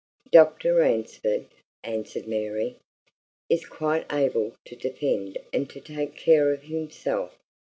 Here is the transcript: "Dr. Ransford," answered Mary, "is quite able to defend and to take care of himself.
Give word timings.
"Dr. 0.31 0.73
Ransford," 0.73 1.45
answered 1.83 2.27
Mary, 2.27 2.77
"is 3.51 3.67
quite 3.67 4.11
able 4.11 4.55
to 4.65 4.75
defend 4.75 5.37
and 5.53 5.69
to 5.69 5.79
take 5.79 6.15
care 6.17 6.51
of 6.51 6.63
himself. 6.63 7.37